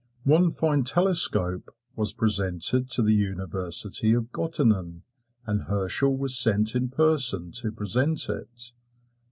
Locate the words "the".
3.03-3.13